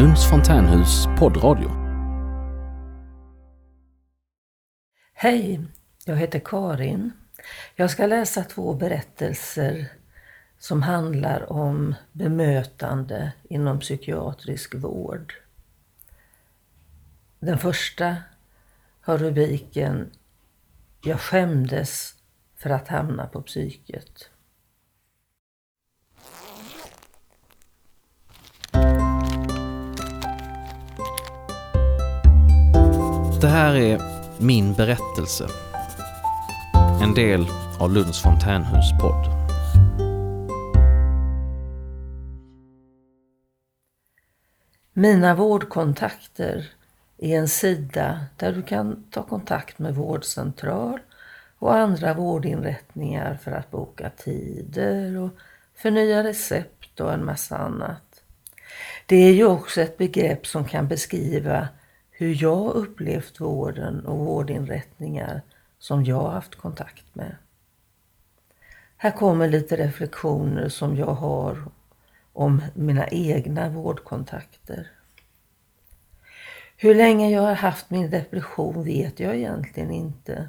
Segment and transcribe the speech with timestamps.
[0.00, 1.70] Lunds fontänhus poddradio.
[5.12, 5.60] Hej,
[6.04, 7.12] jag heter Karin.
[7.76, 9.92] Jag ska läsa två berättelser
[10.58, 15.34] som handlar om bemötande inom psykiatrisk vård.
[17.40, 18.16] Den första
[19.00, 20.10] har rubriken
[21.04, 22.14] Jag skämdes
[22.56, 24.30] för att hamna på psyket.
[33.40, 34.00] Det här är
[34.40, 35.48] Min berättelse.
[37.02, 37.46] En del
[37.78, 39.26] av Lunds fontänhus podd.
[44.92, 46.70] Mina vårdkontakter
[47.18, 50.98] är en sida där du kan ta kontakt med vårdcentral
[51.58, 55.30] och andra vårdinrättningar för att boka tider och
[55.74, 58.22] förnya recept och en massa annat.
[59.06, 61.68] Det är ju också ett begrepp som kan beskriva
[62.20, 65.42] hur jag upplevt vården och vårdinrättningar
[65.78, 67.36] som jag haft kontakt med.
[68.96, 71.64] Här kommer lite reflektioner som jag har
[72.32, 74.90] om mina egna vårdkontakter.
[76.76, 80.48] Hur länge jag har haft min depression vet jag egentligen inte.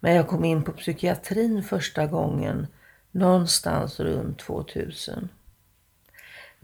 [0.00, 2.66] Men jag kom in på psykiatrin första gången
[3.10, 5.28] någonstans runt 2000.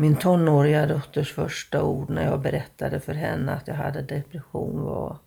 [0.01, 5.19] Min tonåriga dotters första ord när jag berättade för henne att jag hade depression var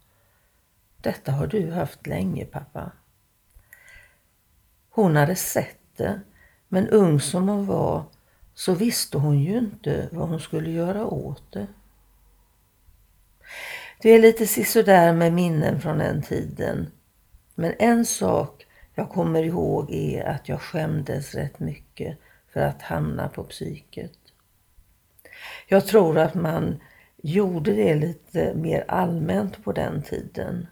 [1.01, 2.91] Detta har du haft länge pappa.
[4.89, 6.21] Hon hade sett det,
[6.67, 8.03] men ung som hon var
[8.53, 11.67] så visste hon ju inte vad hon skulle göra åt det.
[14.01, 16.91] Det är lite sisådär med minnen från den tiden.
[17.55, 22.17] Men en sak jag kommer ihåg är att jag skämdes rätt mycket
[22.53, 24.22] för att hamna på psyket.
[25.67, 26.79] Jag tror att man
[27.23, 30.67] gjorde det lite mer allmänt på den tiden.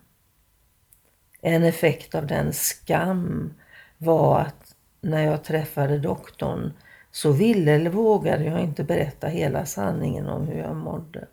[1.42, 3.54] En effekt av den skam
[3.98, 6.74] var att när jag träffade doktorn
[7.12, 11.28] så ville eller vågade jag inte berätta hela sanningen om hur jag mådde.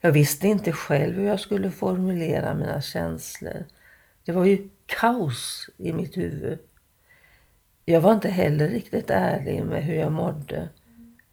[0.00, 3.64] Jag visste inte själv hur jag skulle formulera mina känslor.
[4.24, 6.58] Det var ju kaos i mitt huvud.
[7.84, 10.68] Jag var inte heller riktigt ärlig med hur jag mådde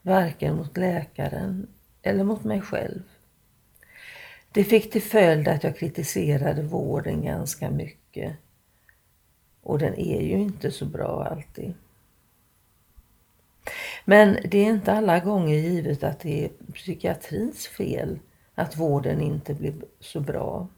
[0.04, 1.66] varken mot läkaren
[2.02, 3.02] eller mot mig själv.
[4.52, 8.36] Det fick till följd att jag kritiserade vården ganska mycket.
[9.62, 11.74] Och den är ju inte så bra alltid.
[14.04, 18.18] Men det är inte alla gånger givet att det är psykiatrins fel
[18.54, 20.68] att vården inte blir så bra.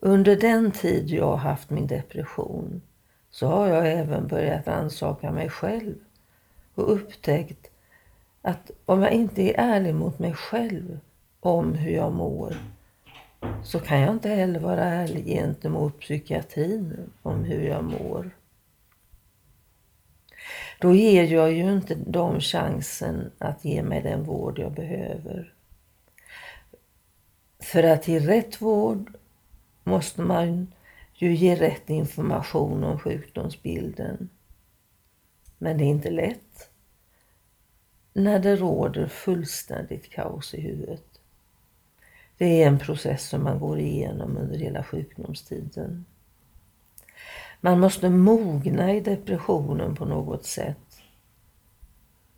[0.00, 2.82] Under den tid jag haft min depression
[3.30, 5.94] så har jag även börjat ansaka mig själv
[6.74, 7.70] och upptäckt
[8.46, 10.98] att om jag inte är ärlig mot mig själv
[11.40, 12.56] om hur jag mår
[13.64, 18.30] så kan jag inte heller vara ärlig gentemot psykiatrin om hur jag mår.
[20.80, 25.54] Då ger jag ju inte dem chansen att ge mig den vård jag behöver.
[27.60, 29.12] För att ge rätt vård
[29.84, 30.72] måste man
[31.14, 34.28] ju ge rätt information om sjukdomsbilden.
[35.58, 36.70] Men det är inte lätt
[38.16, 41.04] när det råder fullständigt kaos i huvudet.
[42.38, 46.04] Det är en process som man går igenom under hela sjukdomstiden.
[47.60, 51.00] Man måste mogna i depressionen på något sätt.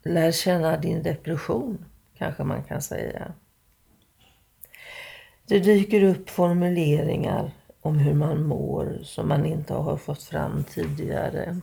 [0.03, 1.85] Lär känna din depression,
[2.17, 3.33] kanske man kan säga.
[5.47, 7.51] Det dyker upp formuleringar
[7.81, 11.61] om hur man mår som man inte har fått fram tidigare.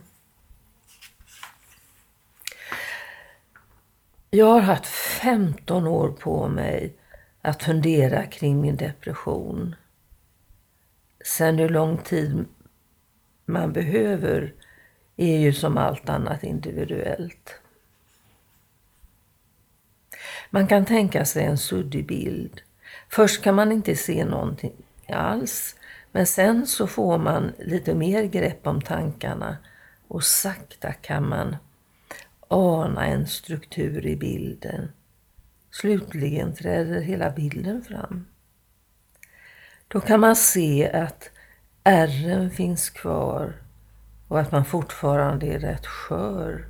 [4.36, 6.94] Jag har haft 15 år på mig
[7.42, 9.74] att fundera kring min depression.
[11.24, 12.44] Sen hur lång tid
[13.44, 14.54] man behöver
[15.16, 17.60] är ju som allt annat individuellt.
[20.50, 22.60] Man kan tänka sig en suddig bild.
[23.08, 25.76] Först kan man inte se någonting alls,
[26.12, 29.56] men sen så får man lite mer grepp om tankarna
[30.08, 31.56] och sakta kan man
[32.48, 34.88] ana en struktur i bilden.
[35.70, 38.26] Slutligen träder hela bilden fram.
[39.88, 41.30] Då kan man se att
[41.84, 43.52] ärren finns kvar
[44.28, 46.66] och att man fortfarande är rätt skör.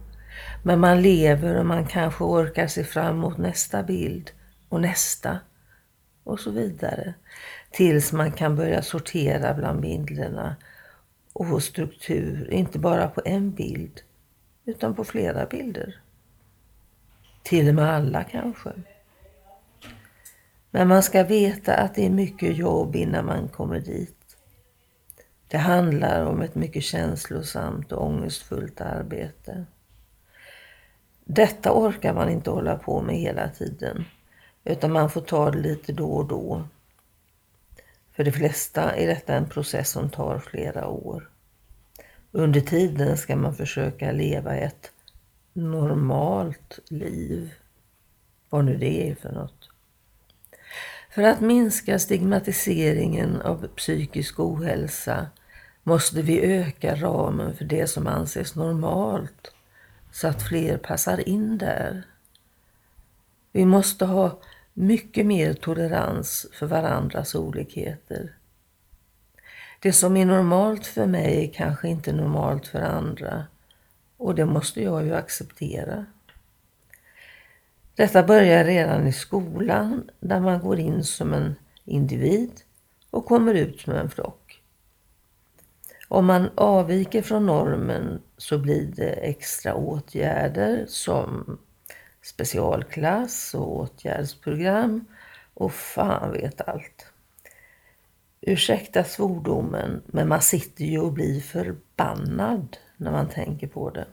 [0.62, 4.30] Men man lever och man kanske orkar se fram mot nästa bild
[4.68, 5.38] och nästa
[6.24, 7.14] och så vidare.
[7.70, 10.56] Tills man kan börja sortera bland bilderna
[11.32, 14.00] och få struktur, inte bara på en bild
[14.66, 16.00] utan på flera bilder.
[17.42, 18.72] Till och med alla kanske.
[20.70, 24.36] Men man ska veta att det är mycket jobb innan man kommer dit.
[25.48, 29.66] Det handlar om ett mycket känslosamt och ångestfullt arbete.
[31.24, 34.04] Detta orkar man inte hålla på med hela tiden,
[34.64, 36.68] utan man får ta det lite då och då.
[38.12, 41.30] För de flesta är detta en process som tar flera år.
[42.36, 44.92] Under tiden ska man försöka leva ett
[45.52, 47.54] normalt liv.
[48.48, 49.68] Vad nu det är för något.
[51.10, 55.26] För att minska stigmatiseringen av psykisk ohälsa
[55.82, 59.54] måste vi öka ramen för det som anses normalt
[60.12, 62.02] så att fler passar in där.
[63.52, 64.40] Vi måste ha
[64.74, 68.32] mycket mer tolerans för varandras olikheter.
[69.80, 73.44] Det som är normalt för mig är kanske inte normalt för andra
[74.16, 76.06] och det måste jag ju acceptera.
[77.94, 82.52] Detta börjar redan i skolan där man går in som en individ
[83.10, 84.62] och kommer ut som en flock.
[86.08, 91.58] Om man avviker från normen så blir det extra åtgärder som
[92.22, 95.04] specialklass och åtgärdsprogram
[95.54, 97.06] och fan vet allt.
[98.48, 104.06] Ursäkta svordomen, men man sitter ju och blir förbannad när man tänker på det.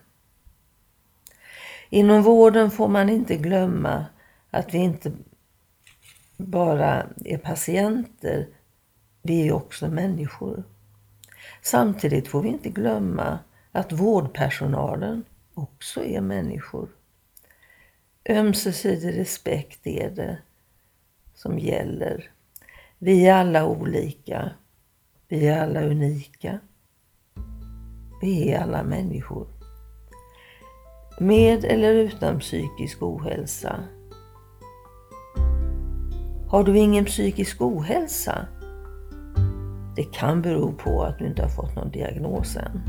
[1.89, 4.05] Inom vården får man inte glömma
[4.49, 5.11] att vi inte
[6.37, 8.47] bara är patienter,
[9.21, 10.63] vi är också människor.
[11.61, 13.39] Samtidigt får vi inte glömma
[13.71, 16.89] att vårdpersonalen också är människor.
[18.29, 20.37] Ömsesidig respekt är det
[21.33, 22.32] som gäller.
[23.05, 24.51] Vi är alla olika.
[25.27, 26.59] Vi är alla unika.
[28.21, 29.47] Vi är alla människor.
[31.19, 33.83] Med eller utan psykisk ohälsa.
[36.47, 38.47] Har du ingen psykisk ohälsa?
[39.95, 42.81] Det kan bero på att du inte har fått någon diagnos än.